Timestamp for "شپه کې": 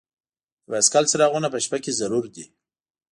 1.65-1.97